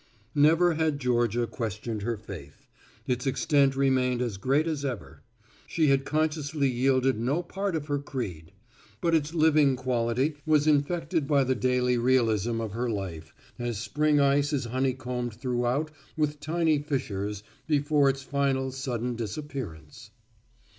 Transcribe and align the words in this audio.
Never 0.33 0.73
had 0.73 0.97
Georgia 0.97 1.45
questioned 1.45 2.01
her 2.01 2.17
faith. 2.17 2.67
Its 3.05 3.27
extent 3.27 3.75
remained 3.75 4.19
as 4.19 4.37
great 4.37 4.65
as 4.65 4.83
ever. 4.83 5.21
She 5.67 5.89
had 5.89 6.05
consciously 6.05 6.67
yielded 6.67 7.19
no 7.19 7.43
part 7.43 7.75
of 7.75 7.85
her 7.85 7.99
creed. 7.99 8.51
But 8.99 9.13
its 9.13 9.35
living 9.35 9.75
quality 9.75 10.37
was 10.43 10.65
infected 10.65 11.27
by 11.27 11.43
the 11.43 11.53
daily 11.53 11.99
realism 11.99 12.59
of 12.59 12.71
her 12.71 12.89
life, 12.89 13.31
as 13.59 13.77
spring 13.77 14.19
ice 14.19 14.51
is 14.53 14.65
honeycombed 14.65 15.35
throughout 15.35 15.91
with 16.17 16.39
tiny 16.39 16.79
fissures 16.79 17.43
before 17.67 18.09
its 18.09 18.23
final 18.23 18.71
sudden 18.71 19.15
disappearance. 19.15 20.09